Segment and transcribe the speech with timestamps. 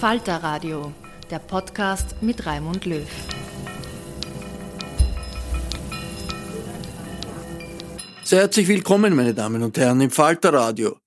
[0.00, 0.92] Falter Radio,
[1.30, 3.08] der Podcast mit Raimund Löw.
[8.22, 10.98] Sehr herzlich willkommen, meine Damen und Herren, im Falter Radio.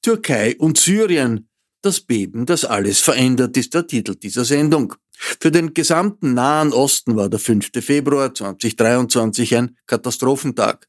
[0.00, 1.48] Türkei und Syrien.
[1.82, 4.94] Das Beben, das alles verändert, ist der Titel dieser Sendung.
[5.10, 7.70] Für den gesamten Nahen Osten war der 5.
[7.80, 10.86] Februar 2023 ein Katastrophentag.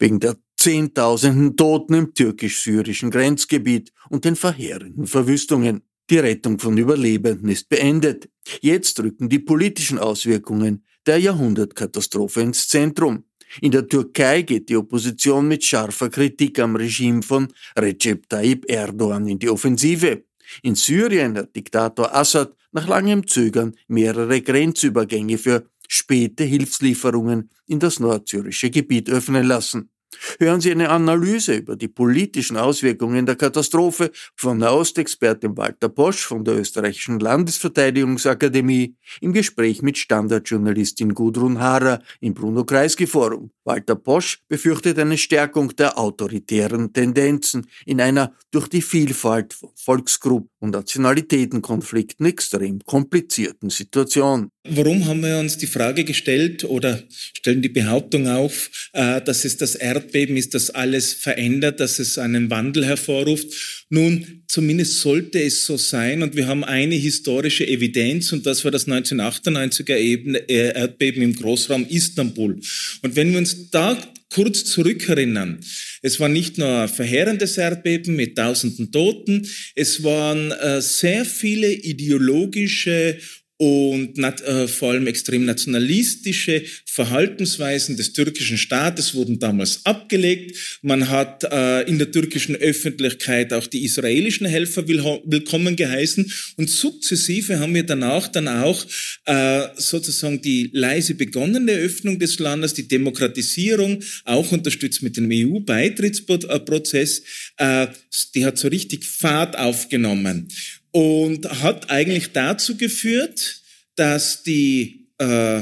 [0.00, 5.85] Wegen der Zehntausenden Toten im türkisch-syrischen Grenzgebiet und den verheerenden Verwüstungen.
[6.08, 8.28] Die Rettung von Überlebenden ist beendet.
[8.60, 13.24] Jetzt rücken die politischen Auswirkungen der Jahrhundertkatastrophe ins Zentrum.
[13.60, 19.26] In der Türkei geht die Opposition mit scharfer Kritik am Regime von Recep Tayyip Erdogan
[19.26, 20.24] in die Offensive.
[20.62, 27.98] In Syrien hat Diktator Assad nach langem Zögern mehrere Grenzübergänge für späte Hilfslieferungen in das
[27.98, 29.90] nordsyrische Gebiet öffnen lassen.
[30.38, 36.24] Hören Sie eine Analyse über die politischen Auswirkungen der Katastrophe von der Ostexpertin Walter Bosch
[36.24, 43.50] von der Österreichischen Landesverteidigungsakademie im Gespräch mit Standardjournalistin Gudrun Haarer im Bruno-Kreisky-Forum.
[43.64, 50.55] Walter Bosch befürchtet eine Stärkung der autoritären Tendenzen in einer durch die Vielfalt von Volksgruppen
[50.58, 54.48] und Nationalitätenkonflikten extrem komplizierten Situation.
[54.68, 59.56] Warum haben wir uns die Frage gestellt oder stellen die Behauptung auf, äh, dass es
[59.56, 63.86] das Erdbeben ist, das alles verändert, dass es einen Wandel hervorruft?
[63.90, 68.70] Nun, zumindest sollte es so sein und wir haben eine historische Evidenz und das war
[68.70, 72.58] das 1998er äh, Erdbeben im Großraum Istanbul.
[73.02, 73.96] Und wenn wir uns da
[74.30, 75.60] kurz zurückerinnern,
[76.02, 81.72] es war nicht nur ein verheerendes Erdbeben mit tausenden Toten, es waren äh, sehr viele
[81.72, 83.18] ideologische
[83.58, 90.78] und äh, vor allem extrem nationalistische Verhaltensweisen des türkischen Staates wurden damals abgelegt.
[90.82, 96.68] Man hat äh, in der türkischen Öffentlichkeit auch die israelischen Helfer will willkommen geheißen und
[96.68, 98.84] sukzessive haben wir danach dann auch
[99.24, 107.22] äh, sozusagen die leise begonnene Öffnung des Landes, die Demokratisierung, auch unterstützt mit dem EU-Beitrittsprozess,
[107.56, 107.86] äh,
[108.34, 110.48] die hat so richtig Fahrt aufgenommen
[110.96, 113.60] und hat eigentlich dazu geführt,
[113.96, 115.58] dass die äh,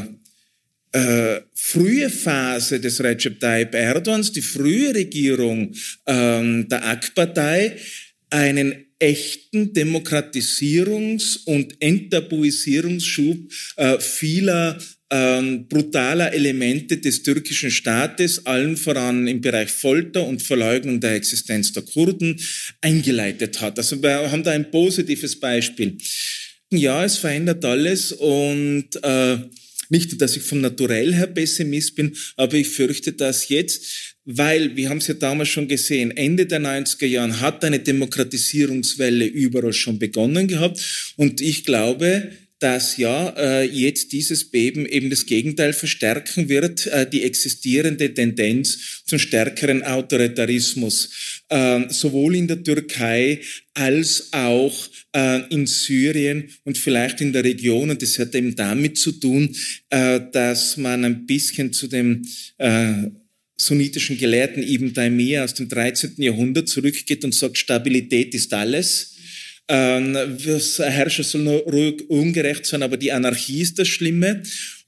[0.93, 5.75] äh, frühe Phase des Recep Tayyip Erdogans, die frühe Regierung
[6.07, 7.77] ähm, der AK-Partei,
[8.31, 13.39] einen echten Demokratisierungs- und Enttabuisierungsschub
[13.75, 14.79] äh, vieler
[15.11, 21.73] ähm, brutaler Elemente des türkischen Staates, allen voran im Bereich Folter und Verleugnung der Existenz
[21.73, 22.41] der Kurden,
[22.81, 23.79] eingeleitet hat.
[23.79, 25.99] Also wir haben da ein positives Beispiel.
[26.73, 29.37] Ja, es verändert alles und äh,
[29.91, 34.89] nicht, dass ich vom Naturell her Pessimist bin, aber ich fürchte, dass jetzt weil, wir
[34.89, 39.99] haben es ja damals schon gesehen, Ende der 90er Jahren hat eine Demokratisierungswelle überall schon
[39.99, 41.15] begonnen gehabt.
[41.17, 42.31] Und ich glaube,
[42.65, 49.03] dass ja äh, jetzt dieses Beben eben das Gegenteil verstärken wird, äh, die existierende Tendenz
[49.05, 53.43] zum stärkeren Autoritarismus, äh, sowohl in der Türkei
[53.75, 54.75] als auch
[55.15, 57.91] äh, in Syrien und vielleicht in der Region.
[57.91, 59.55] Und das hat eben damit zu tun,
[59.91, 62.23] dass man ein bisschen zu dem
[63.57, 66.15] sunnitischen Gelehrten Ibn Taymiyyah aus dem 13.
[66.19, 69.14] Jahrhundert zurückgeht und sagt, Stabilität ist alles ähm,
[69.69, 74.43] Herrscher soll nur ruhig ungerecht sein, aber die Anarchie ist das Schlimme.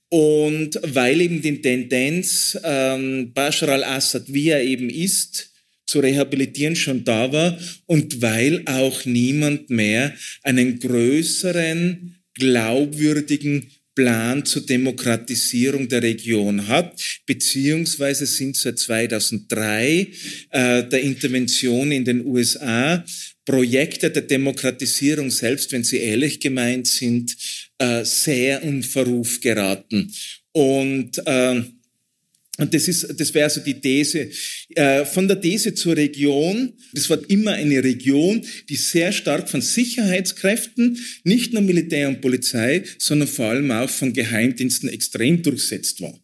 [0.09, 5.51] Und weil eben die Tendenz, ähm, Bashar al-Assad, wie er eben ist,
[5.87, 14.67] zu rehabilitieren schon da war und weil auch niemand mehr einen größeren, glaubwürdigen Plan zur
[14.67, 20.09] Demokratisierung der Region hat, beziehungsweise sind seit 2003
[20.51, 23.03] äh, der Intervention in den USA
[23.47, 27.35] Projekte der Demokratisierung, selbst wenn sie ehrlich gemeint sind,
[27.79, 30.13] äh, sehr in Verruf geraten.
[30.53, 31.63] Und äh,
[32.59, 34.31] und das ist, das wäre also die These.
[34.75, 36.73] Äh, von der These zur Region.
[36.95, 42.83] Das war immer eine Region, die sehr stark von Sicherheitskräften, nicht nur Militär und Polizei,
[42.99, 46.19] sondern vor allem auch von Geheimdiensten extrem durchsetzt war.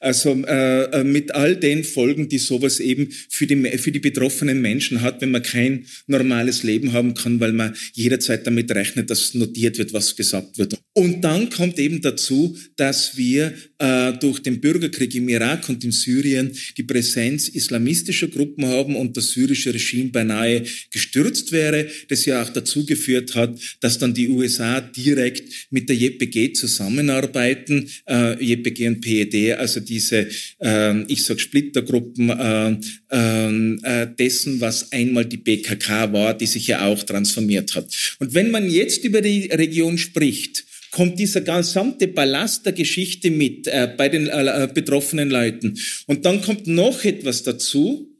[0.00, 4.62] Also äh, äh, mit all den Folgen, die sowas eben für die, für die betroffenen
[4.62, 9.34] Menschen hat, wenn man kein normales Leben haben kann, weil man jederzeit damit rechnet, dass
[9.34, 10.78] notiert wird, was gesagt wird.
[10.94, 15.90] Und dann kommt eben dazu, dass wir äh, durch den Bürgerkrieg im Irak und in
[15.92, 22.42] Syrien die Präsenz islamistischer Gruppen haben und das syrische Regime beinahe gestürzt wäre, das ja
[22.42, 28.88] auch dazu geführt hat, dass dann die USA direkt mit der JPG zusammenarbeiten, äh, JPG
[28.88, 30.28] und PED, also diese,
[30.60, 32.76] äh, ich sag Splittergruppen äh,
[33.10, 38.16] ähm, äh, dessen, was einmal die PKK war, die sich ja auch transformiert hat.
[38.18, 43.66] Und wenn man jetzt über die Region spricht, kommt dieser gesamte Ballast der Geschichte mit
[43.66, 45.78] äh, bei den äh, betroffenen Leuten.
[46.06, 48.10] Und dann kommt noch etwas dazu,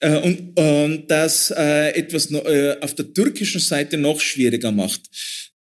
[0.00, 5.02] äh, und äh, das äh, etwas äh, auf der türkischen Seite noch schwieriger macht.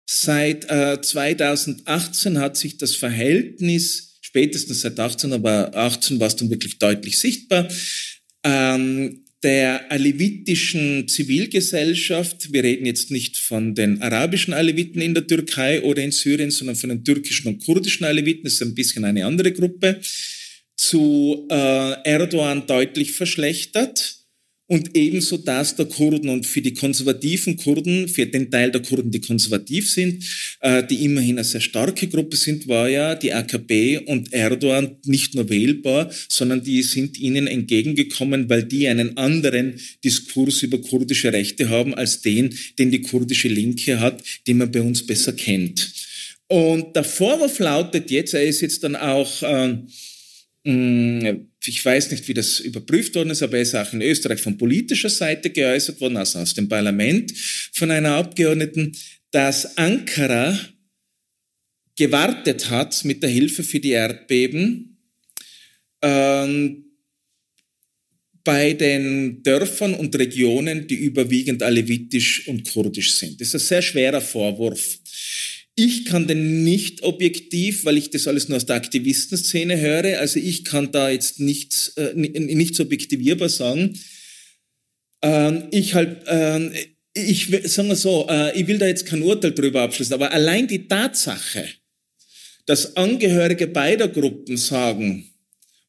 [0.07, 6.51] Seit äh, 2018 hat sich das Verhältnis spätestens seit 18, aber 18 war es dann
[6.51, 7.69] wirklich deutlich sichtbar,
[8.45, 15.83] ähm, der alevitischen Zivilgesellschaft, wir reden jetzt nicht von den arabischen Aleviten in der Türkei
[15.83, 19.25] oder in Syrien, sondern von den türkischen und kurdischen Aleviten, das ist ein bisschen eine
[19.25, 20.01] andere Gruppe,
[20.77, 24.18] zu äh, Erdogan deutlich verschlechtert
[24.69, 29.11] und ebenso das der Kurden und für die konservativen Kurden, für den Teil der Kurden,
[29.11, 30.23] die konservativ sind,
[30.61, 35.35] äh, die immerhin eine sehr starke Gruppe sind, war ja die AKP und Erdogan nicht
[35.35, 41.71] nur wählbar, sondern die sind ihnen entgegengekommen, weil die einen anderen Diskurs über kurdische Rechte
[41.71, 45.91] haben als den, den die kurdische Linke hat, den man bei uns besser kennt.
[46.49, 49.79] Und der Vorwurf lautet jetzt, er ist jetzt dann auch äh,
[50.65, 54.59] ich weiß nicht, wie das überprüft worden ist, aber er ist auch in Österreich von
[54.59, 57.33] politischer Seite geäußert worden, also aus dem Parlament
[57.73, 58.95] von einer Abgeordneten,
[59.31, 60.59] dass Ankara
[61.97, 64.99] gewartet hat mit der Hilfe für die Erdbeben
[66.03, 66.85] ähm,
[68.45, 73.41] bei den Dörfern und Regionen, die überwiegend alevitisch und kurdisch sind.
[73.41, 74.99] Das ist ein sehr schwerer Vorwurf.
[75.81, 80.19] Ich kann den nicht objektiv, weil ich das alles nur aus der Aktivistenszene höre.
[80.19, 83.97] Also ich kann da jetzt nichts, äh, nichts objektivierbar sagen.
[85.23, 86.69] Ähm, ich halt, äh,
[87.15, 90.67] ich sagen wir so, äh, ich will da jetzt kein Urteil drüber abschließen, aber allein
[90.67, 91.69] die Tatsache,
[92.67, 95.31] dass Angehörige beider Gruppen sagen,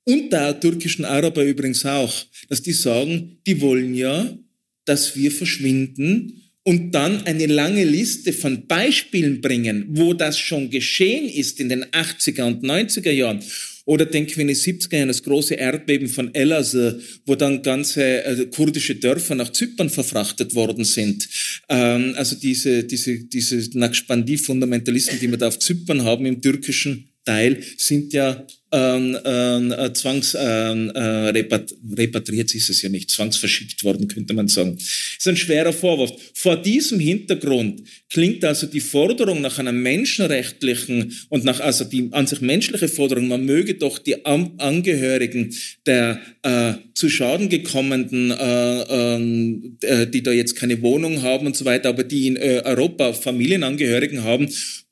[0.03, 2.13] und der türkischen Araber übrigens auch,
[2.47, 4.37] dass die sagen, die wollen ja,
[4.85, 11.27] dass wir verschwinden und dann eine lange Liste von Beispielen bringen, wo das schon geschehen
[11.29, 13.41] ist in den 80er und 90er Jahren.
[13.85, 18.23] Oder denken wir in den 70er Jahren das große Erdbeben von Elazığ, wo dann ganze
[18.23, 21.27] äh, kurdische Dörfer nach Zypern verfrachtet worden sind.
[21.69, 27.63] Ähm, also diese, diese, diese Naqshbandi-Fundamentalisten, die wir da auf Zypern haben im türkischen Teil,
[27.77, 34.33] sind ja ähm, ähm, äh, zwangs ähm, äh, ist es ja nicht, zwangsverschickt worden, könnte
[34.33, 34.75] man sagen.
[34.77, 34.87] Das
[35.19, 36.11] ist ein schwerer Vorwurf.
[36.33, 42.27] Vor diesem Hintergrund klingt also die Forderung nach einer menschenrechtlichen und nach, also die an
[42.27, 45.53] sich menschliche Forderung, man möge doch die An Angehörigen
[45.85, 51.55] der äh, zu Schaden gekommenen, äh, ähm, äh, die da jetzt keine Wohnung haben und
[51.55, 54.49] so weiter, aber die in äh, Europa Familienangehörigen haben,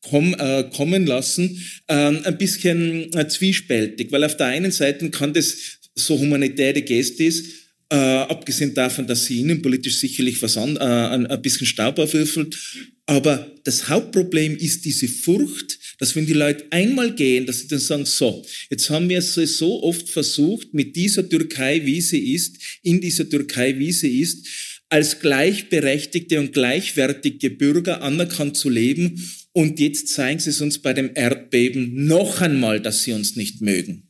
[0.09, 5.33] komm, äh, kommen lassen, äh, ein bisschen äh, zwiespältig, weil auf der einen Seite kann
[5.33, 5.55] das
[5.95, 7.45] so humanitär die Geste ist,
[7.89, 12.57] äh, abgesehen davon, dass sie innenpolitisch sicherlich was an, äh, ein, ein bisschen Staub aufwürfelt.
[13.05, 17.79] Aber das Hauptproblem ist diese Furcht, dass wenn die Leute einmal gehen, dass sie dann
[17.79, 22.57] sagen, so, jetzt haben wir es so oft versucht, mit dieser Türkei, wie sie ist,
[22.83, 24.45] in dieser Türkei, wie sie ist,
[24.89, 29.23] als gleichberechtigte und gleichwertige Bürger anerkannt zu leben.
[29.57, 33.59] Und jetzt zeigen sie es uns bei dem Erdbeben noch einmal, dass sie uns nicht
[33.59, 34.03] mögen.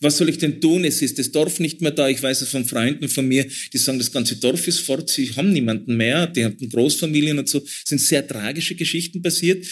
[0.00, 0.84] Was soll ich denn tun?
[0.84, 2.10] Es ist das Dorf nicht mehr da.
[2.10, 5.08] Ich weiß es von Freunden von mir, die sagen, das ganze Dorf ist fort.
[5.08, 6.26] Sie haben niemanden mehr.
[6.26, 7.64] Die haben Großfamilien und so.
[7.64, 9.66] Es sind sehr tragische Geschichten passiert.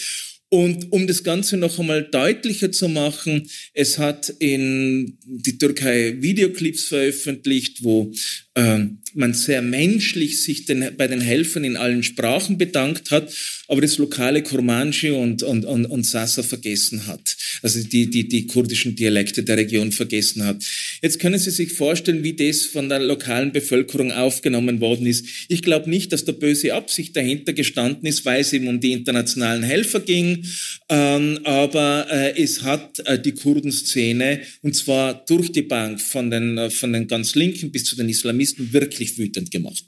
[0.49, 6.85] Und um das Ganze noch einmal deutlicher zu machen, es hat in die Türkei Videoclips
[6.85, 8.11] veröffentlicht, wo
[8.57, 13.33] man sehr menschlich sich den, bei den Helfern in allen Sprachen bedankt hat,
[13.67, 17.35] aber das lokale Kurmanji und, und, und, und Sasa vergessen hat.
[17.61, 20.63] Also die, die, die kurdischen Dialekte der Region vergessen hat.
[21.01, 25.25] Jetzt können Sie sich vorstellen, wie das von der lokalen Bevölkerung aufgenommen worden ist.
[25.47, 28.91] Ich glaube nicht, dass da böse Absicht dahinter gestanden ist, weil es eben um die
[28.91, 30.45] internationalen Helfer ging,
[30.89, 36.57] ähm, aber äh, es hat äh, die Kurdenszene, und zwar durch die Bank, von den,
[36.57, 39.83] äh, von den ganz Linken bis zu den Islamisten, wirklich wütend gemacht.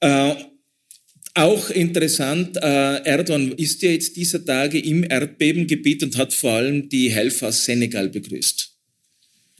[0.00, 0.34] Äh,
[1.34, 6.88] auch interessant, äh, Erdogan ist ja jetzt dieser Tage im Erdbebengebiet und hat vor allem
[6.88, 8.78] die Helfer aus Senegal begrüßt.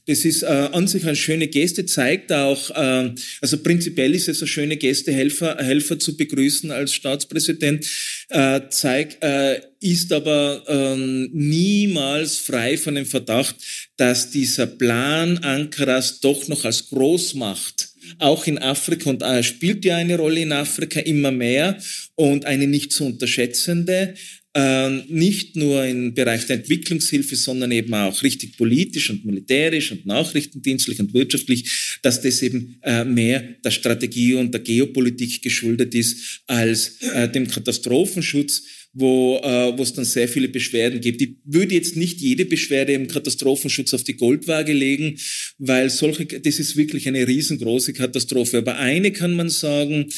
[0.09, 4.41] Das ist äh, an sich eine schöne Geste, zeigt auch, äh, also prinzipiell ist es
[4.41, 7.87] eine schöne Geste, Helfer, Helfer zu begrüßen als Staatspräsident,
[8.31, 13.55] äh, zeigt, äh, ist aber ähm, niemals frei von dem Verdacht,
[13.99, 19.97] dass dieser Plan Ankaras doch noch als Großmacht auch in Afrika und äh, spielt ja
[19.97, 21.79] eine Rolle in Afrika immer mehr
[22.15, 24.15] und eine nicht zu unterschätzende,
[24.55, 30.07] ähm, nicht nur im Bereich der Entwicklungshilfe, sondern eben auch richtig politisch und militärisch und
[30.07, 36.43] nachrichtendienstlich und wirtschaftlich, dass das eben äh, mehr der Strategie und der Geopolitik geschuldet ist
[36.47, 41.21] als äh, dem Katastrophenschutz wo äh, wo es dann sehr viele Beschwerden gibt.
[41.21, 45.19] Ich würde jetzt nicht jede Beschwerde im Katastrophenschutz auf die Goldwaage legen,
[45.59, 48.59] weil solche, das ist wirklich eine riesengroße Katastrophe.
[48.59, 50.09] Aber eine kann man sagen,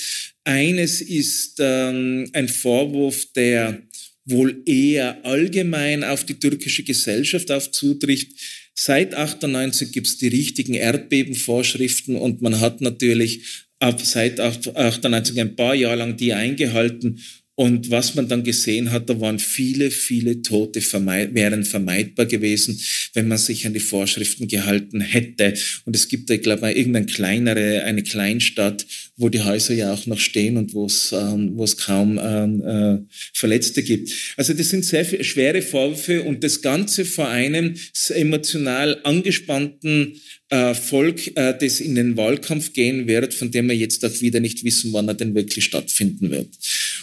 [0.45, 3.83] eines ist ähm, ein Vorwurf, der
[4.25, 8.29] wohl eher allgemein auf die türkische Gesellschaft aufzutrifft.
[8.75, 13.43] Seit 98 gibt es die richtigen Erdbebenvorschriften und man hat natürlich
[13.79, 17.21] ab seit 98 ein paar Jahre lang die eingehalten
[17.61, 22.81] und was man dann gesehen hat, da waren viele, viele Tote vermeid wären vermeidbar gewesen,
[23.13, 25.53] wenn man sich an die Vorschriften gehalten hätte.
[25.85, 28.87] Und es gibt ich glaube, irgendeine kleinere, eine Kleinstadt,
[29.19, 32.63] wo die Häuser ja auch noch stehen und wo es, ähm, wo es kaum ähm,
[32.63, 32.99] äh,
[33.35, 34.11] Verletzte gibt.
[34.39, 37.75] Also das sind sehr schwere Vorwürfe und das Ganze vor einem
[38.09, 40.15] emotional angespannten
[40.49, 44.41] äh, Volk, äh, das in den Wahlkampf gehen wird, von dem wir jetzt auch wieder
[44.41, 46.49] nicht wissen, wann er denn wirklich stattfinden wird.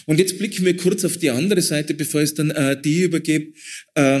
[0.08, 3.02] Und jetzt blicken wir kurz auf die andere Seite, bevor ich es dann äh, die
[3.02, 3.52] übergebe.
[3.94, 4.20] Äh,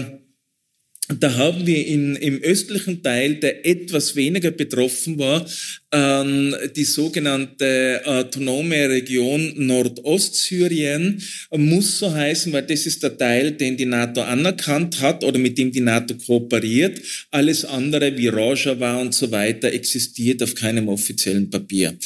[1.18, 5.48] da haben wir in, im östlichen Teil, der etwas weniger betroffen war,
[5.92, 11.22] ähm, die sogenannte autonome Region Nordostsyrien,
[11.56, 15.56] muss so heißen, weil das ist der Teil, den die NATO anerkannt hat oder mit
[15.56, 17.00] dem die NATO kooperiert.
[17.30, 21.96] Alles andere wie Rojava und so weiter existiert auf keinem offiziellen Papier.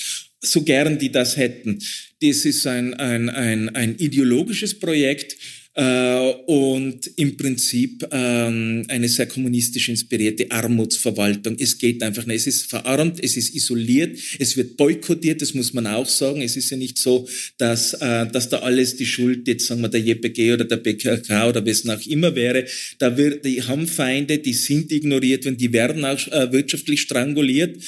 [0.40, 1.80] So gern die das hätten.
[2.22, 5.36] Das ist ein, ein, ein, ein ideologisches Projekt,
[5.74, 11.56] äh, und im Prinzip ähm, eine sehr kommunistisch inspirierte Armutsverwaltung.
[11.58, 12.40] Es geht einfach nicht.
[12.40, 16.42] Es ist verarmt, es ist isoliert, es wird boykottiert, das muss man auch sagen.
[16.42, 17.26] Es ist ja nicht so,
[17.56, 21.48] dass, äh, dass da alles die Schuld jetzt, sagen wir, der JPG oder der BKK
[21.48, 22.66] oder wessen auch immer wäre.
[22.98, 27.82] Da wird, die haben Feinde, die sind ignoriert, wenn die werden auch äh, wirtschaftlich stranguliert.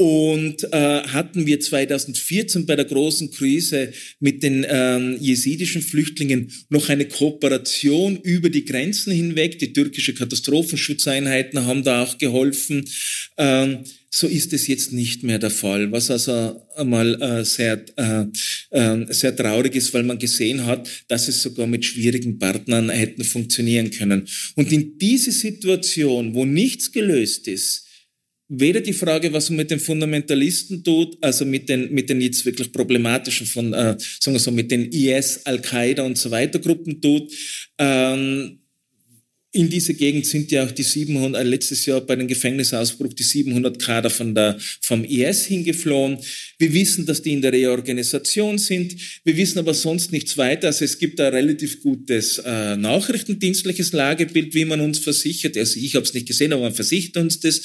[0.00, 6.88] Und äh, hatten wir 2014 bei der großen Krise mit den ähm, jesidischen Flüchtlingen noch
[6.88, 9.58] eine Kooperation über die Grenzen hinweg.
[9.58, 12.88] Die türkische Katastrophenschutzeinheiten haben da auch geholfen.
[13.36, 18.24] Ähm, so ist es jetzt nicht mehr der Fall, was also einmal äh, sehr, äh,
[18.70, 23.22] äh, sehr traurig ist, weil man gesehen hat, dass es sogar mit schwierigen Partnern hätten
[23.22, 24.26] funktionieren können.
[24.54, 27.89] Und in diese Situation, wo nichts gelöst ist,
[28.50, 32.44] weder die Frage, was man mit den Fundamentalisten tut, also mit den, mit den jetzt
[32.44, 37.00] wirklich problematischen von, äh, sagen wir so, mit den IS, Al-Qaida und so weiter Gruppen
[37.00, 37.32] tut.
[37.78, 38.60] Ähm,
[39.52, 43.24] in diese Gegend sind ja auch die 700, äh, letztes Jahr bei dem Gefängnisausbruch die
[43.24, 46.18] 700 Kader von der, vom IS hingeflohen.
[46.58, 48.94] Wir wissen, dass die in der Reorganisation sind.
[49.24, 50.68] Wir wissen aber sonst nichts weiter.
[50.68, 55.56] Also es gibt ein relativ gutes äh, nachrichtendienstliches Lagebild, wie man uns versichert.
[55.56, 57.60] Also ich habe es nicht gesehen, aber man versichert uns das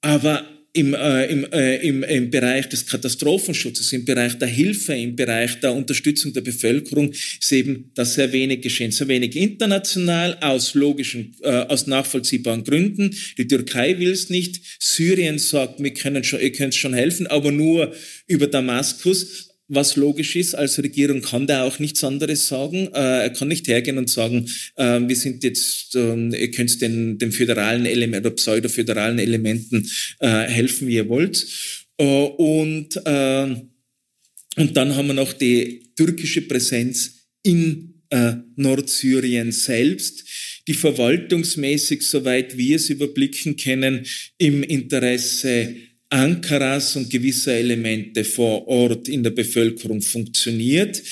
[0.00, 0.46] Aber
[0.78, 5.58] im, äh, im, äh, im, im Bereich des Katastrophenschutzes, im Bereich der Hilfe, im Bereich
[5.60, 8.92] der Unterstützung der Bevölkerung ist eben da sehr wenig geschehen.
[8.92, 13.16] Sehr wenig international, aus logischen, äh, aus nachvollziehbaren Gründen.
[13.38, 14.60] Die Türkei will es nicht.
[14.78, 17.92] Syrien sagt, wir können schon, ihr könnt schon helfen, aber nur
[18.26, 20.54] über Damaskus was logisch ist.
[20.54, 22.88] Als Regierung kann der auch nichts anderes sagen.
[22.94, 27.18] Äh, er kann nicht hergehen und sagen, äh, wir sind jetzt, äh, ihr könnt den,
[27.18, 29.88] den föderalen Elementen oder pseudo-föderalen Elementen
[30.20, 31.46] äh, helfen, wie ihr wollt.
[32.00, 38.04] Und, und dann haben wir noch die türkische Präsenz in
[38.54, 40.24] Nordsyrien selbst,
[40.68, 44.06] die verwaltungsmäßig, soweit wir es überblicken können,
[44.36, 45.74] im Interesse
[46.10, 51.02] Ankaras und gewisser Elemente vor Ort in der Bevölkerung funktioniert,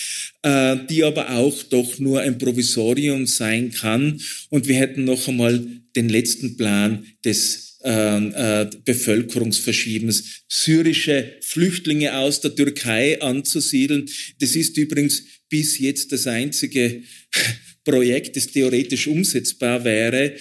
[0.43, 4.19] äh, die aber auch doch nur ein Provisorium sein kann.
[4.49, 5.62] Und wir hätten noch einmal
[5.95, 14.09] den letzten Plan des äh, äh, Bevölkerungsverschiebens, syrische Flüchtlinge aus der Türkei anzusiedeln.
[14.38, 17.03] Das ist übrigens bis jetzt das einzige
[17.85, 20.35] Projekt, das theoretisch umsetzbar wäre,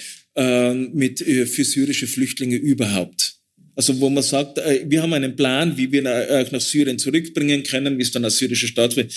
[0.92, 3.35] mit, für syrische Flüchtlinge überhaupt.
[3.76, 7.64] Also wo man sagt, äh, wir haben einen Plan, wie wir euch nach Syrien zurückbringen
[7.64, 9.12] können, wie es dann als syrische Staat wird.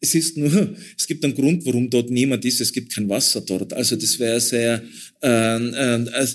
[0.00, 2.60] Es ist, nur, es gibt einen Grund, warum dort niemand ist.
[2.60, 3.72] Es gibt kein Wasser dort.
[3.72, 4.82] Also das wäre sehr,
[5.22, 6.26] äh, äh,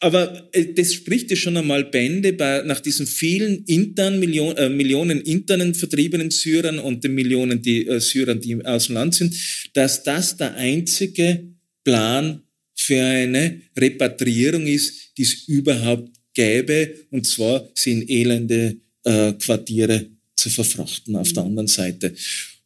[0.00, 4.68] aber äh, das spricht ja schon einmal Bände bei, nach diesen vielen internen Millionen, äh,
[4.68, 9.34] Millionen internen vertriebenen Syrern und den Millionen die, äh, Syrern, die aus dem Land sind,
[9.72, 11.48] dass das der einzige
[11.82, 12.42] Plan
[12.74, 20.50] für eine Repatriierung ist, die es überhaupt gäbe, und zwar sind elende äh, Quartiere zu
[20.50, 22.14] verfrachten auf der anderen Seite.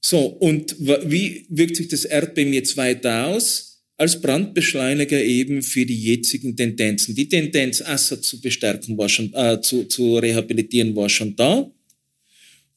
[0.03, 3.83] So, und wie wirkt sich das Erdbeben jetzt weiter aus?
[3.97, 7.15] Als Brandbeschleuniger eben für die jetzigen Tendenzen.
[7.15, 11.71] Die Tendenz, Assad zu bestärken, war schon, äh, zu, zu rehabilitieren, war schon da.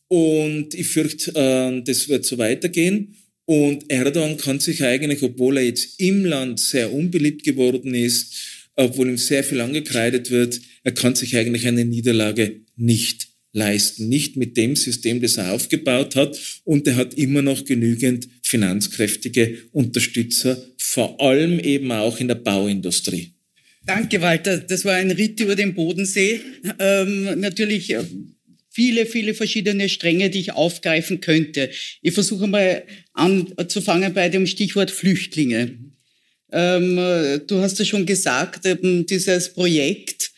[0.10, 3.16] Und ich fürchte, äh, das wird so weitergehen.
[3.46, 9.10] Und Erdogan kann sich eigentlich, obwohl er jetzt im Land sehr unbeliebt geworden ist, obwohl
[9.10, 14.10] ihm sehr viel angekreidet wird, er kann sich eigentlich eine Niederlage nicht leisten.
[14.10, 16.38] Nicht mit dem System, das er aufgebaut hat.
[16.64, 23.34] Und er hat immer noch genügend finanzkräftige Unterstützer, vor allem eben auch in der Bauindustrie.
[23.86, 24.58] Danke, Walter.
[24.58, 26.42] Das war ein Ritt über den Bodensee.
[26.80, 28.04] Ähm, natürlich äh,
[28.70, 31.70] viele, viele verschiedene Stränge, die ich aufgreifen könnte.
[32.02, 32.84] Ich versuche mal
[33.14, 35.78] anzufangen bei dem Stichwort Flüchtlinge.
[36.54, 40.32] Ähm, du hast ja schon gesagt, eben dieses Projekt,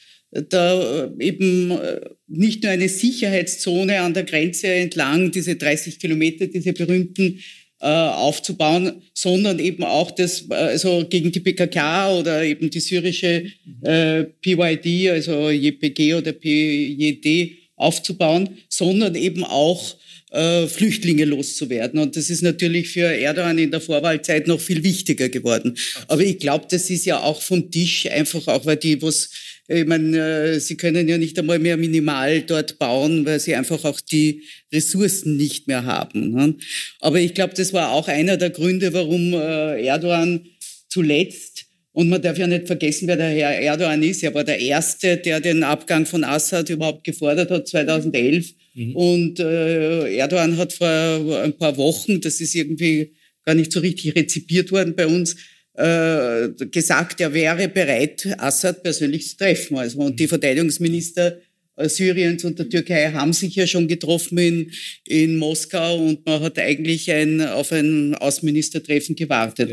[0.50, 6.48] da äh, eben äh, nicht nur eine Sicherheitszone an der Grenze entlang, diese 30 Kilometer,
[6.48, 7.40] diese berühmten,
[7.82, 13.52] äh, aufzubauen, sondern eben auch das, also gegen die PKK oder eben die syrische
[13.84, 19.98] äh, PYD, also JPG oder PYD aufzubauen, sondern eben auch
[20.36, 22.00] äh, Flüchtlinge loszuwerden.
[22.00, 25.78] Und das ist natürlich für Erdogan in der Vorwahlzeit noch viel wichtiger geworden.
[26.08, 29.30] Aber ich glaube, das ist ja auch vom Tisch, einfach auch, weil die, was
[29.68, 33.84] ich meine, äh, sie können ja nicht einmal mehr minimal dort bauen, weil sie einfach
[33.84, 36.32] auch die Ressourcen nicht mehr haben.
[36.32, 36.56] Ne?
[37.00, 40.46] Aber ich glaube, das war auch einer der Gründe, warum äh, Erdogan
[40.88, 44.22] zuletzt und man darf ja nicht vergessen, wer der Herr Erdogan ist.
[44.22, 48.54] Er war der Erste, der den Abgang von Assad überhaupt gefordert hat, 2011.
[48.76, 48.96] Mhm.
[48.96, 54.16] Und äh, Erdogan hat vor ein paar Wochen, das ist irgendwie gar nicht so richtig
[54.16, 55.36] rezipiert worden bei uns,
[55.74, 59.78] äh, gesagt, er wäre bereit, Assad persönlich zu treffen.
[59.78, 61.40] Also, und die Verteidigungsminister
[61.76, 64.72] äh, Syriens und der Türkei haben sich ja schon getroffen in,
[65.06, 69.72] in Moskau und man hat eigentlich ein, auf ein Außenministertreffen gewartet.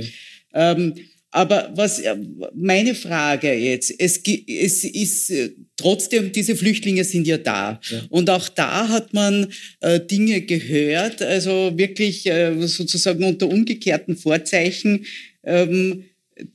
[0.53, 0.73] Ja.
[0.73, 0.95] Ähm,
[1.31, 2.17] aber was äh,
[2.55, 5.51] meine Frage jetzt, es, es ist äh,
[5.83, 7.81] trotzdem, diese Flüchtlinge sind ja da.
[7.91, 8.03] Ja.
[8.09, 9.49] Und auch da hat man
[9.81, 15.05] äh, Dinge gehört, also wirklich äh, sozusagen unter umgekehrten Vorzeichen,
[15.45, 16.05] ähm,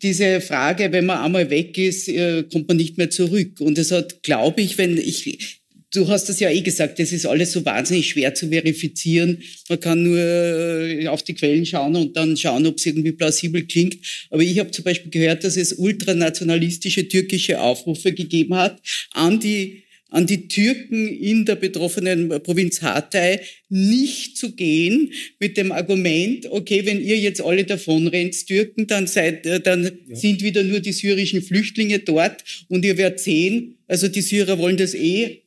[0.01, 3.59] diese Frage, wenn man einmal weg ist, äh, kommt man nicht mehr zurück.
[3.59, 5.61] Und es hat, glaube ich, wenn ich,
[5.93, 9.41] du hast das ja eh gesagt, das ist alles so wahnsinnig schwer zu verifizieren.
[9.69, 13.65] Man kann nur äh, auf die Quellen schauen und dann schauen, ob es irgendwie plausibel
[13.65, 13.97] klingt.
[14.29, 18.81] Aber ich habe zum Beispiel gehört, dass es ultranationalistische türkische Aufrufe gegeben hat
[19.13, 25.73] an die an die Türken in der betroffenen Provinz Hatay nicht zu gehen mit dem
[25.73, 30.15] Argument, okay, wenn ihr jetzt alle davonrennt, Türken, dann, seid, äh, dann ja.
[30.15, 34.77] sind wieder nur die syrischen Flüchtlinge dort und ihr werdet sehen, also die Syrer wollen
[34.77, 35.41] das eh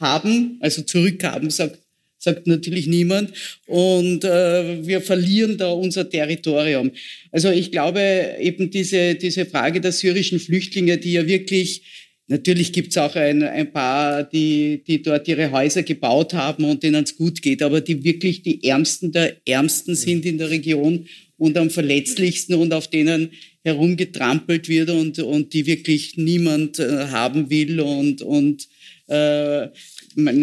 [0.00, 1.78] haben, also zurückhaben, sagt,
[2.18, 3.32] sagt natürlich niemand.
[3.66, 6.90] Und äh, wir verlieren da unser Territorium.
[7.30, 11.82] Also ich glaube eben diese, diese Frage der syrischen Flüchtlinge, die ja wirklich
[12.30, 16.82] Natürlich gibt es auch ein, ein paar, die, die dort ihre Häuser gebaut haben und
[16.82, 21.06] denen es gut geht, aber die wirklich die Ärmsten der Ärmsten sind in der Region
[21.38, 23.30] und am verletzlichsten und auf denen
[23.64, 28.68] herumgetrampelt wird und, und die wirklich niemand äh, haben will und, und
[29.08, 29.68] äh,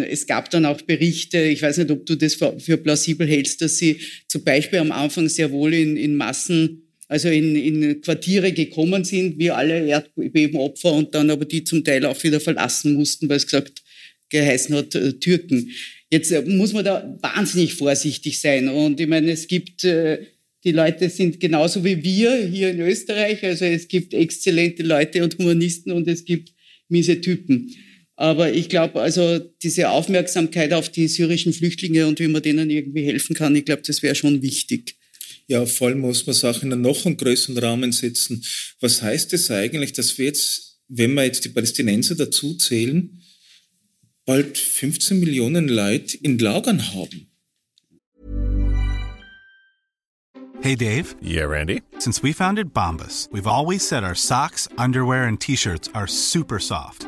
[0.09, 3.77] es gab dann auch Berichte, ich weiß nicht, ob du das für, plausibel hältst, dass
[3.77, 9.03] sie zum Beispiel am Anfang sehr wohl in, in Massen also in, in Quartiere gekommen
[9.03, 13.37] sind, wie alle Erdbebenopfer und dann aber die zum Teil auch wieder verlassen mussten, weil
[13.37, 13.83] es gesagt
[14.29, 15.69] geheißen hat, äh, Türken.
[16.09, 18.67] Jetzt äh, muss man da wahnsinnig vorsichtig sein.
[18.69, 23.43] Und ich meine, es gibt, die Leute sind genauso wie wir hier in Österreich.
[23.43, 26.53] Also es gibt exzellente Leute und Humanisten und es gibt
[26.89, 27.71] miese Typen.
[28.17, 33.05] Aber ich glaube, also diese Aufmerksamkeit auf die syrischen Flüchtlinge und wie man denen irgendwie
[33.05, 34.95] helfen kann, ich glaube, das wäre schon wichtig.
[35.47, 38.43] Ja, vor allem muss man es auch in einen noch einen größeren Rahmen setzen.
[38.79, 43.21] Was heißt es das eigentlich, dass wir jetzt, wenn wir jetzt die Palästinenser dazu zählen,
[44.25, 47.27] bald 15 Millionen Leute in Lagern haben?
[50.61, 51.15] Hey Dave.
[51.21, 51.83] Yeah, Randy.
[51.99, 57.07] Since we founded Bombus, we've always said our socks, underwear and t-shirts are super soft.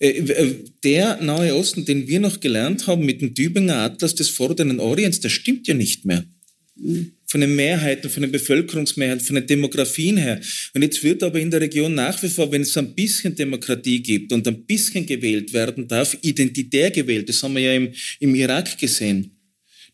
[0.00, 5.20] Der Nahe Osten, den wir noch gelernt haben mit dem Tübinger Atlas des Vorderen Orients,
[5.20, 6.24] der stimmt ja nicht mehr.
[7.26, 10.40] von den Mehrheiten, von den Bevölkerungsmehrheiten, von den Demografien her.
[10.74, 14.02] Und jetzt wird aber in der Region nach wie vor, wenn es ein bisschen Demokratie
[14.02, 17.28] gibt und ein bisschen gewählt werden darf, identitär gewählt.
[17.28, 19.34] Das haben wir ja im, im Irak gesehen.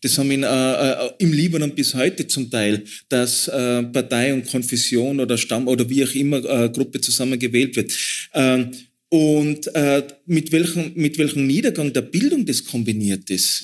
[0.01, 4.33] Das haben wir in, äh, äh, im Libanon bis heute zum Teil, dass äh, Partei
[4.33, 7.91] und Konfession oder Stamm oder wie auch immer äh, Gruppe zusammen gewählt wird.
[8.33, 8.71] Ähm,
[9.15, 13.63] und äh, mit, welchem, mit welchem Niedergang der Bildung das kombiniert ist.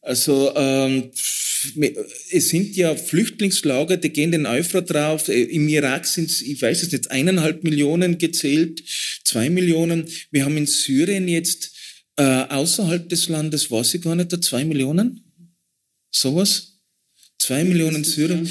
[0.00, 1.12] Also ähm,
[2.32, 5.28] es sind ja Flüchtlingslager, die gehen den Euphrat drauf.
[5.28, 8.82] Äh, Im Irak sind es, ich weiß es nicht, eineinhalb Millionen gezählt,
[9.22, 10.08] zwei Millionen.
[10.32, 11.76] Wir haben in Syrien jetzt
[12.16, 15.22] äh, außerhalb des Landes, weiß ich gar nicht, da zwei Millionen?
[16.10, 16.80] Sowas?
[17.38, 18.42] Zwei Millionen Syrer.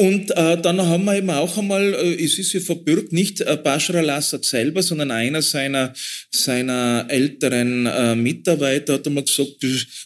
[0.00, 3.58] Und äh, dann haben wir eben auch einmal, äh, es ist ja verbürgt, nicht äh,
[3.62, 5.92] Bashar al-Assad selber, sondern einer seiner,
[6.30, 9.62] seiner älteren äh, Mitarbeiter hat einmal gesagt,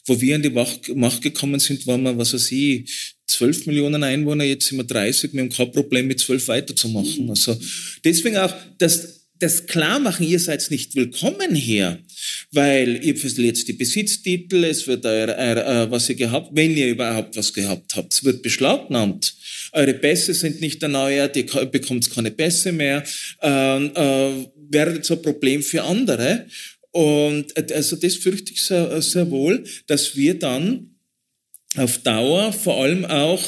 [0.06, 2.90] wo wir an die Macht gekommen sind, waren wir, was weiß ich,
[3.28, 7.30] 12 Millionen Einwohner, jetzt sind wir 30, wir haben kein Problem mit 12 weiterzumachen.
[7.30, 7.56] Also
[8.02, 12.00] deswegen auch das, das Klarmachen, ihr seid nicht willkommen hier,
[12.54, 17.36] weil ihr verliert die Besitztitel, es wird euer, euer, was ihr gehabt, wenn ihr überhaupt
[17.36, 19.34] was gehabt habt, es wird beschlagnahmt
[19.74, 23.02] eure Pässe sind nicht erneuert, ihr bekommt keine Pässe mehr,
[23.42, 26.46] äh, äh, werdet so ein Problem für andere.
[26.92, 30.94] Und äh, also das fürchte ich sehr, sehr wohl, dass wir dann
[31.76, 33.42] auf Dauer vor allem auch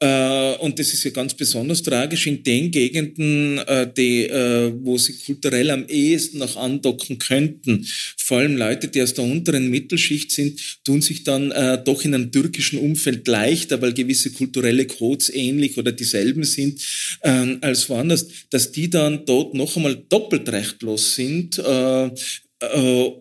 [0.00, 5.14] und das ist ja ganz besonders tragisch in den Gegenden, äh, die, äh, wo sie
[5.14, 7.84] kulturell am ehesten noch andocken könnten.
[8.16, 11.48] Vor allem Leute, die aus der unteren Mittelschicht sind, tun sich dann
[11.84, 16.80] doch in einem türkischen Umfeld leichter, weil gewisse kulturelle Codes ähnlich oder dieselben sind
[17.22, 21.58] ähm, als woanders, dass die dann dort noch einmal doppelt rechtlos sind.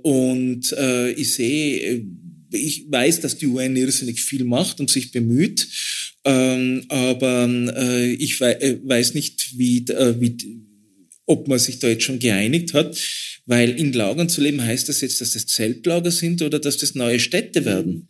[0.04, 0.76] und
[1.16, 2.06] ich sehe,
[2.52, 5.68] ich weiß, dass die UN irrsinnig viel macht und sich bemüht.
[6.28, 10.36] Ähm, aber äh, ich we äh, weiß nicht, wie, äh, wie,
[11.26, 13.00] ob man sich da jetzt schon geeinigt hat,
[13.46, 16.96] weil in Lagern zu leben heißt das jetzt, dass das Zeltlager sind oder dass das
[16.96, 18.10] neue Städte werden.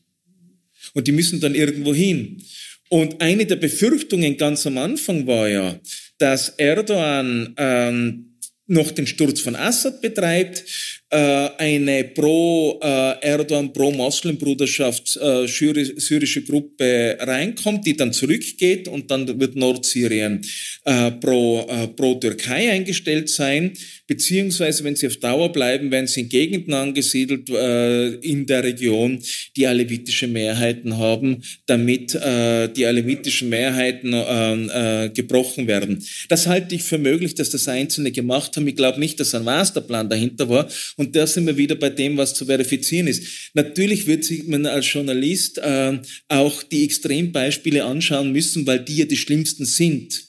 [0.95, 2.41] Und die müssen dann irgendwo hin.
[2.89, 5.79] Und eine der Befürchtungen ganz am Anfang war ja,
[6.17, 10.63] dass Erdogan ähm, noch den Sturz von Assad betreibt,
[11.09, 20.41] eine pro-Erdogan, äh, pro-Moslem-Bruderschaft äh, syrische Gruppe reinkommt, die dann zurückgeht und dann wird Nordsyrien
[20.83, 23.73] pro-Türkei eingestellt sein
[24.07, 29.21] beziehungsweise wenn sie auf Dauer bleiben, werden sie in Gegenden angesiedelt äh, in der Region,
[29.55, 36.03] die alevitische Mehrheiten haben, damit äh, die alevitischen Mehrheiten äh, äh, gebrochen werden.
[36.29, 38.67] Das halte ich für möglich, dass das Einzelne gemacht haben.
[38.67, 40.69] Ich glaube nicht, dass ein Masterplan dahinter war.
[40.97, 43.51] Und da sind wir wieder bei dem, was zu verifizieren ist.
[43.53, 49.05] Natürlich wird sich man als Journalist äh, auch die Extrembeispiele anschauen müssen, weil die ja
[49.05, 50.27] die schlimmsten sind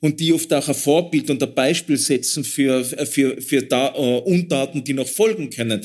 [0.00, 4.18] und die oft auch ein Vorbild und ein Beispiel setzen für, für, für da, uh,
[4.18, 5.82] Untaten, die noch folgen können.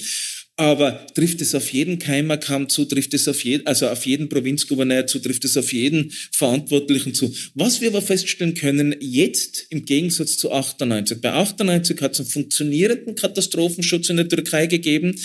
[0.57, 5.05] Aber trifft es auf jeden Keimerkamm zu, trifft es auf jeden, also auf jeden Provinzgouverneur
[5.05, 7.33] zu, trifft es auf jeden Verantwortlichen zu.
[7.55, 11.19] Was wir aber feststellen können, jetzt im Gegensatz zu 98.
[11.19, 15.15] Bei 98 hat es einen funktionierenden Katastrophenschutz in der Türkei gegeben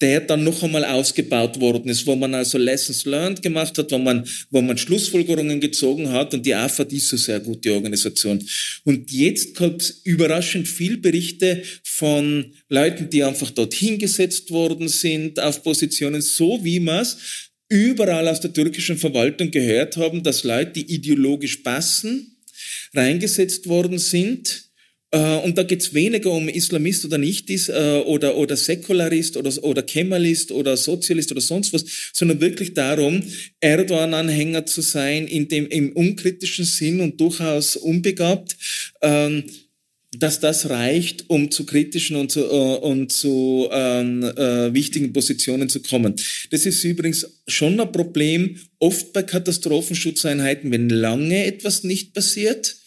[0.00, 3.98] der dann noch einmal ausgebaut worden ist, wo man also Lessons learned gemacht hat, wo
[3.98, 8.42] man, wo man Schlussfolgerungen gezogen hat und die AFAD ist eine sehr gute Organisation.
[8.84, 15.62] Und jetzt kommt überraschend viel Berichte von Leuten, die einfach dort hingesetzt worden sind auf
[15.62, 17.16] Positionen, so wie man es
[17.68, 22.36] überall aus der türkischen Verwaltung gehört haben, dass Leute, die ideologisch passen,
[22.94, 24.67] reingesetzt worden sind,
[25.10, 29.82] und da geht's weniger um Islamist oder nicht ist äh, oder, oder Säkularist oder, oder
[29.82, 33.22] Kemalist oder Sozialist oder sonst was, sondern wirklich darum,
[33.60, 38.56] Erdogan-Anhänger zu sein in dem, im unkritischen Sinn und durchaus unbegabt.
[39.00, 39.44] Ähm,
[40.16, 45.68] dass das reicht, um zu kritischen und zu, äh, und zu ähm, äh, wichtigen Positionen
[45.68, 46.14] zu kommen.
[46.50, 52.77] Das ist übrigens schon ein Problem, oft bei Katastrophenschutzeinheiten, wenn lange etwas nicht passiert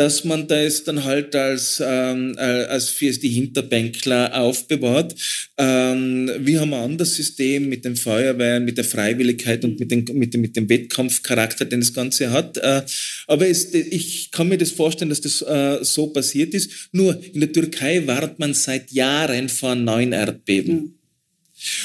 [0.00, 5.14] dass man das dann halt als, ähm, äh, als für die Hinterbänkler aufbewahrt.
[5.58, 10.06] Ähm, wir haben ein anderes System mit den Feuerwehren, mit der Freiwilligkeit und mit, den,
[10.14, 12.56] mit, dem, mit dem Wettkampfcharakter, den das Ganze hat.
[12.56, 12.80] Äh,
[13.26, 16.88] aber es, ich kann mir das vorstellen, dass das äh, so passiert ist.
[16.92, 20.74] Nur in der Türkei wartet man seit Jahren vor neuen Erdbeben.
[20.74, 20.94] Mhm.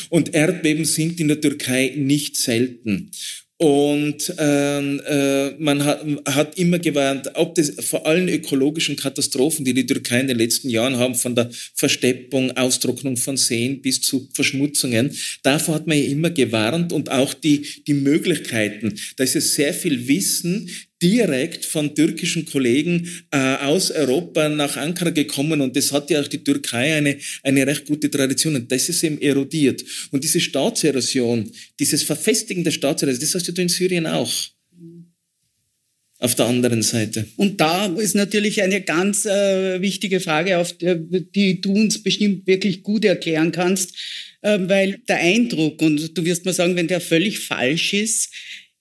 [0.09, 3.11] Und Erdbeben sind in der Türkei nicht selten.
[3.57, 9.73] Und ähm, äh, man hat, hat immer gewarnt, ob das vor allen ökologischen Katastrophen, die
[9.73, 14.27] die Türkei in den letzten Jahren haben, von der Versteppung, Austrocknung von Seen bis zu
[14.33, 18.93] Verschmutzungen, davor hat man ja immer gewarnt und auch die, die Möglichkeiten.
[19.15, 20.69] Da ist ja sehr viel Wissen,
[21.01, 26.27] direkt von türkischen Kollegen äh, aus Europa nach Ankara gekommen und das hat ja auch
[26.27, 29.83] die Türkei eine, eine recht gute Tradition und das ist eben erodiert.
[30.11, 34.31] Und diese Staatserosion, dieses Verfestigen der Staatserosion, das hast du in Syrien auch.
[36.17, 37.27] Auf der anderen Seite.
[37.35, 42.47] Und da ist natürlich eine ganz äh, wichtige Frage, auf die, die du uns bestimmt
[42.47, 43.93] wirklich gut erklären kannst,
[44.41, 48.29] äh, weil der Eindruck, und du wirst mal sagen, wenn der völlig falsch ist,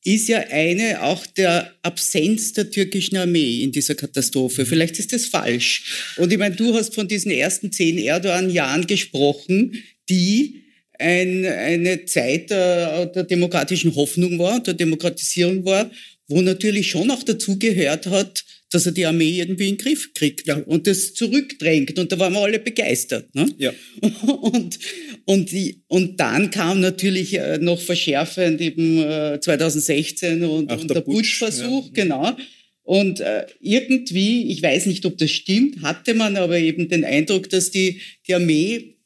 [0.04, 4.62] ist ja eine auch der Absenz der türkischen Armee in dieser Katastrophe.
[4.62, 4.66] Mhm.
[4.66, 6.14] Vielleicht ist das falsch.
[6.18, 10.62] Und ich meine, du hast von diesen ersten zehn Erdogan-Jahren gesprochen, die
[10.98, 15.90] ein, eine Zeit der, der demokratischen Hoffnung war, der Demokratisierung war,
[16.28, 20.12] wo natürlich schon auch dazu gehört hat, dass er die Armee irgendwie in den Griff
[20.14, 20.56] kriegt ja.
[20.56, 21.98] und das zurückdrängt.
[21.98, 23.34] Und da waren wir alle begeistert.
[23.34, 23.46] Ne?
[23.58, 23.72] Ja.
[24.26, 24.78] Und,
[25.26, 28.98] und, die, und dann kam natürlich äh, noch verschärfend eben
[29.40, 31.92] 2016 äh, und, und der, der Putschversuch, ja.
[31.92, 32.36] genau.
[32.82, 37.48] Und äh, irgendwie, ich weiß nicht, ob das stimmt, hatte man aber eben den Eindruck,
[37.48, 38.96] dass die, die Armee,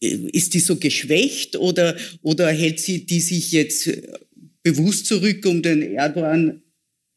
[0.00, 3.88] äh, ist die so geschwächt oder, oder hält sie die sich jetzt
[4.64, 6.62] bewusst zurück, um den Erdogan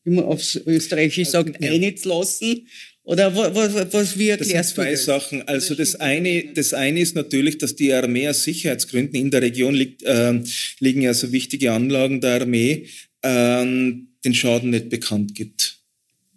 [0.04, 1.72] wie man aufs Österreichisch äh, sagt, ja.
[1.72, 2.68] einzulassen?
[3.04, 5.06] Oder was, was, wie erklärst das sind zwei das?
[5.06, 5.48] Sachen.
[5.48, 9.74] Also das eine, das eine ist natürlich, dass die Armee aus Sicherheitsgründen in der Region
[9.74, 10.40] liegt, äh,
[10.80, 12.86] liegen ja so wichtige Anlagen der Armee,
[13.24, 15.80] äh, den Schaden nicht bekannt gibt.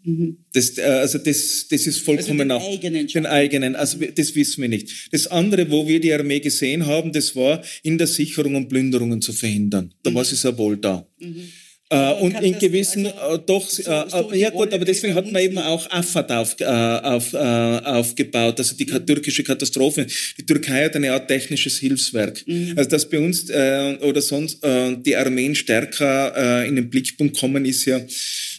[0.04, 0.38] Mhm.
[0.52, 3.76] Das, äh, also das, das ist vollkommen also den eigenen, den eigenen.
[3.76, 5.12] Also das wissen wir nicht.
[5.12, 9.22] Das andere, wo wir die Armee gesehen haben, das war in der Sicherung und Plünderungen
[9.22, 9.94] zu verhindern.
[10.02, 10.14] Da mhm.
[10.14, 11.06] war sie sehr wohl da.
[11.20, 11.48] Mhm.
[11.92, 15.30] Äh, und in gewissen, also, äh, doch, so, äh, so ja gut, aber deswegen hat
[15.30, 19.04] man eben auch AFAD auf, äh, auf, aufgebaut, also die mhm.
[19.04, 20.06] türkische Katastrophe.
[20.38, 22.46] Die Türkei hat eine Art technisches Hilfswerk.
[22.46, 22.72] Mhm.
[22.76, 28.00] Also dass bei uns oder sonst die Armeen stärker in den Blickpunkt kommen, ist ja,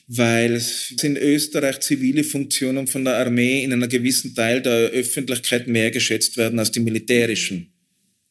[0.08, 0.62] weil
[1.02, 6.38] in Österreich zivile Funktionen von der Armee in einer gewissen Teil der Öffentlichkeit mehr geschätzt
[6.38, 7.74] werden als die militärischen,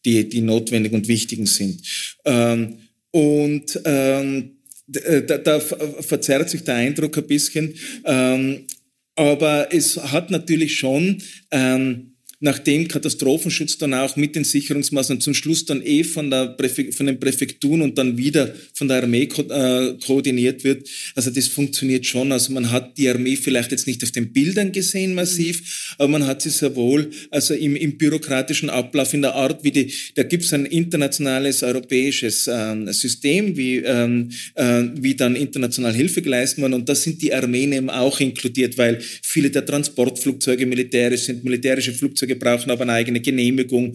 [0.04, 1.80] die, die notwendig und wichtigen sind.
[2.24, 2.78] Ähm,
[3.10, 7.74] und ähm, äh, da, da verzerrt sich der Eindruck ein bisschen.
[8.04, 8.66] Ähm,
[9.14, 12.11] aber es hat natürlich schon ähm,
[12.42, 16.56] nachdem Katastrophenschutz dann auch mit den Sicherungsmaßnahmen zum Schluss dann eh von, der
[16.90, 20.88] von den Präfekturen und dann wieder von der Armee ko äh, koordiniert wird.
[21.14, 22.32] Also das funktioniert schon.
[22.32, 26.26] Also man hat die Armee vielleicht jetzt nicht auf den Bildern gesehen massiv, aber man
[26.26, 30.24] hat sie sehr wohl, also im, im bürokratischen Ablauf, in der Art, wie die, da
[30.24, 36.62] gibt es ein internationales europäisches äh, System, wie, ähm, äh, wie dann international Hilfe geleistet
[36.62, 41.44] wird und da sind die Armeen eben auch inkludiert, weil viele der Transportflugzeuge militärisch sind,
[41.44, 43.94] militärische Flugzeuge wir brauchen aber eine eigene Genehmigung,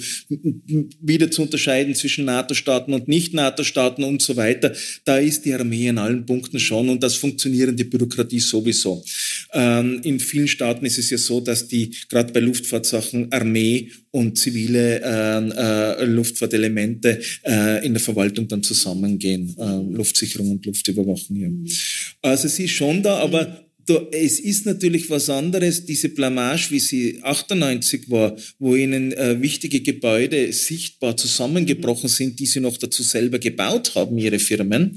[1.02, 4.73] wieder zu unterscheiden zwischen NATO-Staaten und Nicht-NATO-Staaten und so weiter.
[5.06, 9.04] Da ist die Armee in allen Punkten schon und das funktionierende Bürokratie sowieso.
[9.54, 14.38] Ähm, in vielen Staaten ist es ja so, dass die gerade bei Luftfahrtsachen Armee und
[14.38, 21.36] zivile äh, äh, Luftfahrtelemente äh, in der Verwaltung dann zusammengehen, äh, Luftsicherung und Luftüberwachung.
[21.36, 21.50] Ja.
[22.21, 23.66] Also sie ist schon da, aber
[24.12, 29.82] es ist natürlich was anderes, diese Blamage, wie sie 98 war, wo ihnen äh, wichtige
[29.82, 34.95] Gebäude sichtbar zusammengebrochen sind, die sie noch dazu selber gebaut haben, ihre Firmen.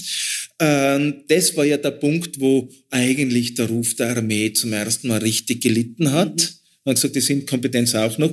[0.58, 5.18] Ähm, das war ja der Punkt, wo eigentlich der Ruf der Armee zum ersten Mal
[5.18, 6.59] richtig gelitten hat.
[6.84, 8.32] Man hat gesagt, die sind Kompetenz auch noch.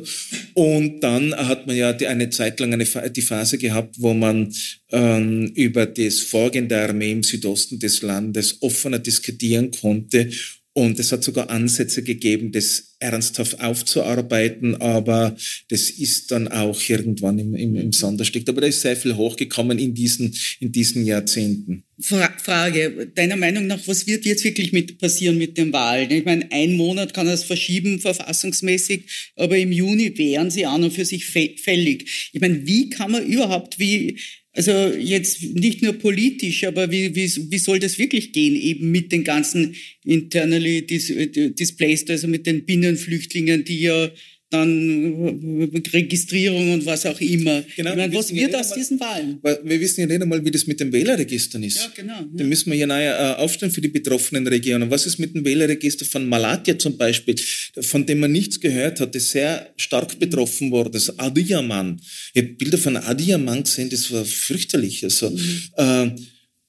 [0.54, 4.54] Und dann hat man ja die, eine Zeit lang eine, die Phase gehabt, wo man
[4.92, 10.30] ähm, über das Vorgehen der Armee im Südosten des Landes offener diskutieren konnte.
[10.78, 15.36] Und es hat sogar Ansätze gegeben, das ernsthaft aufzuarbeiten, aber
[15.70, 18.48] das ist dann auch irgendwann im, im, im Sand erstickt.
[18.48, 21.84] Aber da ist sehr viel hochgekommen in diesen, in diesen Jahrzehnten.
[22.00, 26.12] Fra Frage, deiner Meinung nach, was wird jetzt wirklich mit, passieren mit den Wahlen?
[26.12, 30.94] Ich meine, ein Monat kann das verschieben, verfassungsmäßig, aber im Juni wären sie an und
[30.94, 32.30] für sich fällig.
[32.34, 34.20] Ich meine, wie kann man überhaupt, wie,
[34.58, 39.12] also jetzt nicht nur politisch, aber wie, wie, wie soll das wirklich gehen, eben mit
[39.12, 44.10] den ganzen internally displaced, also mit den Binnenflüchtlingen, die ja
[44.50, 47.64] dann Registrierung und was auch immer.
[47.76, 49.40] Genau, ich meine, was wird ja aus mal, diesen Wahlen?
[49.42, 51.78] Wir wissen ja nicht einmal, wie das mit den Wählerregistern ist.
[51.78, 52.14] Ja, genau.
[52.14, 52.28] Ja.
[52.32, 54.90] Da müssen wir ja neu äh, aufstellen für die betroffenen Regionen.
[54.90, 57.36] Was ist mit dem Wählerregister von Malatya zum Beispiel,
[57.82, 62.00] von dem man nichts gehört hat, das sehr stark betroffen wurde, das Adiyaman.
[62.34, 65.04] Ich habe Bilder von Adiyaman gesehen, das war fürchterlich.
[65.04, 65.62] Also, mhm.
[65.76, 66.12] äh,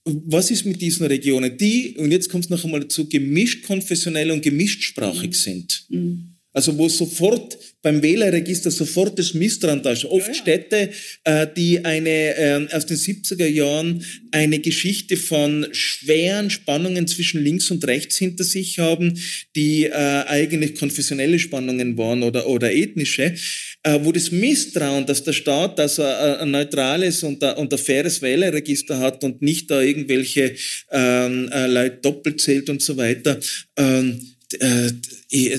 [0.04, 4.30] was ist mit diesen Regionen, die, und jetzt kommt es noch einmal dazu, gemischt konfessionell
[4.32, 5.34] und gemischtsprachig mhm.
[5.34, 5.84] sind?
[5.90, 6.37] Mhm.
[6.58, 10.04] Also wo sofort beim Wählerregister sofort das Misstrauen da ist.
[10.06, 10.40] Oft ja, ja.
[10.40, 10.90] Städte,
[11.22, 17.70] äh, die eine äh, aus den 70er Jahren eine Geschichte von schweren Spannungen zwischen links
[17.70, 19.16] und rechts hinter sich haben,
[19.54, 23.36] die äh, eigentlich konfessionelle Spannungen waren oder, oder ethnische,
[23.84, 28.98] äh, wo das Misstrauen, dass der Staat also ein neutrales und und ein faires Wählerregister
[28.98, 30.56] hat und nicht da irgendwelche
[30.90, 33.38] ähm, äh, Leute doppelt zählt und so weiter,
[33.76, 34.20] ähm,
[34.54, 34.92] äh,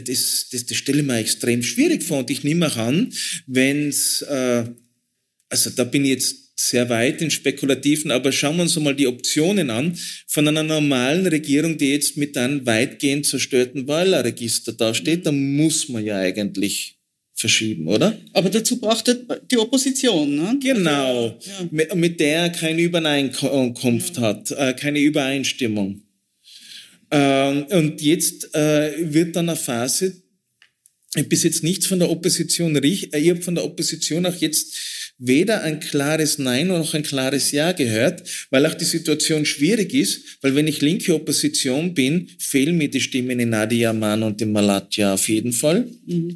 [0.01, 3.13] das, das, das stelle ich mir extrem schwierig vor und ich nehme auch an,
[3.47, 4.65] wenn es, äh,
[5.49, 9.07] also da bin ich jetzt sehr weit in Spekulativen, aber schauen wir uns mal die
[9.07, 9.97] Optionen an
[10.27, 16.03] von einer normalen Regierung, die jetzt mit einem weitgehend zerstörten Wählerregister dasteht, da muss man
[16.03, 16.97] ja eigentlich
[17.33, 18.17] verschieben, oder?
[18.33, 19.15] Aber dazu braucht er
[19.49, 20.57] die Opposition, ne?
[20.61, 21.39] Genau,
[21.71, 21.95] ja.
[21.95, 24.21] mit, der er keine Übereinkunft ja.
[24.21, 26.01] hat, äh, keine Übereinstimmung.
[27.11, 30.21] Ähm, und jetzt äh, wird dann eine Phase,
[31.15, 34.35] ich bis jetzt nichts von der Opposition riecht, äh, ich habe von der Opposition auch
[34.35, 34.75] jetzt
[35.17, 40.37] weder ein klares Nein noch ein klares Ja gehört, weil auch die Situation schwierig ist,
[40.41, 44.51] weil wenn ich linke Opposition bin, fehlen mir die Stimmen in Nadia Mann und in
[44.51, 45.89] Malatya auf jeden Fall.
[46.05, 46.35] Mhm.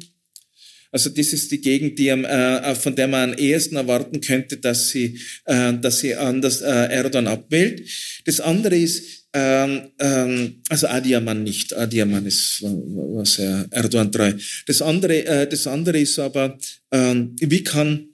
[0.92, 4.90] Also das ist die Gegend, die, äh, von der man am ehesten erwarten könnte, dass
[4.90, 7.82] sie, äh, dass sie anders äh, Erdogan abwählt.
[8.26, 11.76] Das andere ist, ähm, ähm, also Adiaman nicht.
[11.76, 12.70] Adiaman ist war,
[13.16, 14.32] war sehr Erdogan treu.
[14.66, 16.56] Das andere, äh, das andere ist aber,
[16.92, 18.08] ähm, wie kann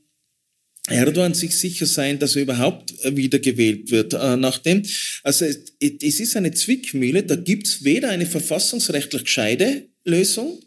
[0.89, 4.83] Erdogan sich sicher sein, dass er überhaupt wiedergewählt wird äh, nachdem.
[5.23, 10.59] Also es, es ist eine Zwickmühle, da gibt's weder eine verfassungsrechtlich gescheite Lösung,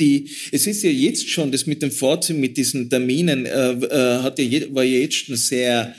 [0.00, 4.22] die, es ist ja jetzt schon, das mit dem Vorziehen, mit diesen Terminen, äh, äh,
[4.22, 5.94] hat ja, war ja jetzt schon sehr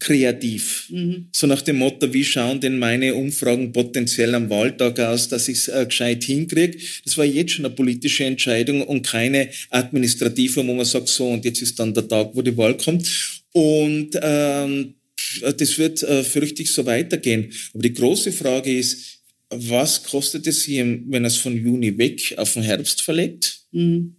[0.00, 0.86] kreativ.
[0.88, 1.28] Mhm.
[1.30, 5.58] So nach dem Motto, wie schauen denn meine Umfragen potenziell am Wahltag aus, dass ich
[5.58, 6.78] es äh, gescheit hinkriege.
[7.04, 11.44] Das war jetzt schon eine politische Entscheidung und keine administrative, wo man sagt, so und
[11.44, 13.08] jetzt ist dann der Tag, wo die Wahl kommt.
[13.52, 14.94] Und ähm,
[15.42, 17.52] das wird, äh, fürchte ich, so weitergehen.
[17.74, 22.34] Aber die große Frage ist, was kostet es hier, wenn er es von Juni weg
[22.38, 23.60] auf den Herbst verlegt?
[23.72, 24.16] Mhm.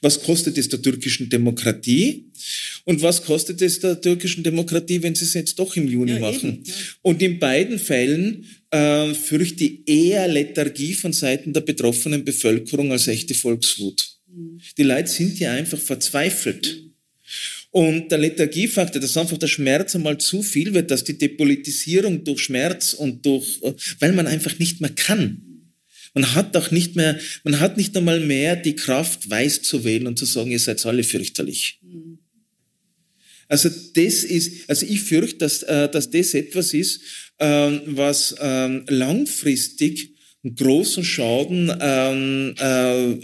[0.00, 2.26] Was kostet es der türkischen Demokratie?
[2.84, 6.18] Und was kostet es der türkischen Demokratie, wenn sie es jetzt doch im Juni ja,
[6.18, 6.54] machen?
[6.54, 6.74] Eben, ja.
[7.02, 13.08] Und in beiden Fällen äh, fürchte ich eher Lethargie von Seiten der betroffenen Bevölkerung als
[13.08, 14.18] echte Volkswut.
[14.28, 14.60] Mhm.
[14.76, 16.76] Die Leute sind ja einfach verzweifelt.
[16.76, 16.92] Mhm.
[17.70, 22.42] Und der Lethargiefaktor, dass einfach der Schmerz einmal zu viel wird, dass die Depolitisierung durch
[22.42, 23.60] Schmerz und durch,
[23.98, 25.40] weil man einfach nicht mehr kann.
[26.12, 30.06] Man hat auch nicht mehr, man hat nicht einmal mehr die Kraft, weiß zu wählen
[30.06, 31.78] und zu sagen, ihr seid alle fürchterlich.
[31.80, 32.01] Mhm.
[33.52, 37.02] Also das ist, also ich fürchte, dass, äh, dass das etwas ist,
[37.38, 43.16] ähm, was ähm, langfristig einen großen Schaden ähm, äh,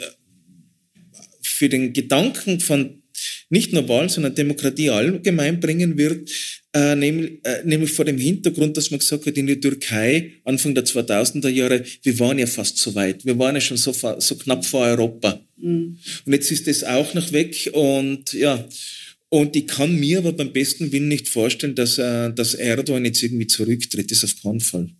[1.40, 3.02] für den Gedanken von
[3.48, 6.30] nicht nur Wahlen, sondern Demokratie allgemein bringen wird,
[6.74, 10.74] äh, nämlich, äh, nämlich vor dem Hintergrund, dass man gesagt hat, in der Türkei, Anfang
[10.74, 14.34] der 2000er Jahre, wir waren ja fast so weit, wir waren ja schon so, so
[14.36, 15.40] knapp vor Europa.
[15.56, 15.96] Mhm.
[16.26, 18.68] Und jetzt ist das auch noch weg und ja,
[19.30, 23.22] und ich kann mir aber beim besten Willen nicht vorstellen, dass, äh, dass Erdogan jetzt
[23.22, 24.10] irgendwie zurücktritt.
[24.10, 24.90] Das ist auf keinen Fall.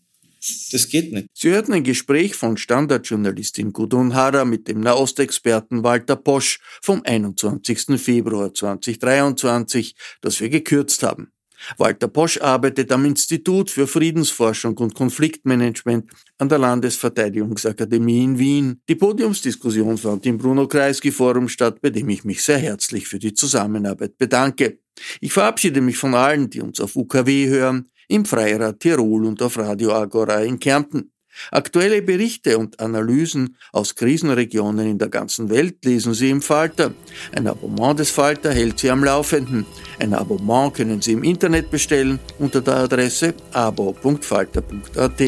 [0.70, 1.28] Das geht nicht.
[1.34, 8.00] Sie hörten ein Gespräch von Standardjournalistin Gudrun Harrer mit dem Nahostexperten Walter Posch vom 21.
[8.00, 11.32] Februar 2023, das wir gekürzt haben.
[11.76, 18.80] Walter Posch arbeitet am Institut für Friedensforschung und Konfliktmanagement an der Landesverteidigungsakademie in Wien.
[18.88, 23.18] Die Podiumsdiskussion fand im Bruno Kreisky Forum statt, bei dem ich mich sehr herzlich für
[23.18, 24.78] die Zusammenarbeit bedanke.
[25.20, 29.58] Ich verabschiede mich von allen, die uns auf UKW hören im Freirad Tirol und auf
[29.58, 31.12] Radio Agora in Kärnten.
[31.50, 36.92] Aktuelle Berichte und Analysen aus Krisenregionen in der ganzen Welt lesen Sie im Falter.
[37.34, 39.64] Ein Abonnement des Falter hält Sie am Laufenden.
[39.98, 45.22] Ein Abonnement können Sie im Internet bestellen unter der Adresse abo.falter.at.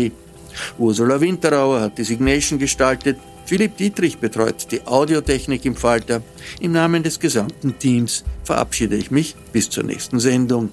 [0.78, 3.16] Ursula Winterauer hat die Signation gestaltet.
[3.46, 6.22] Philipp Dietrich betreut die Audiotechnik im Falter.
[6.60, 10.72] Im Namen des gesamten Teams verabschiede ich mich bis zur nächsten Sendung.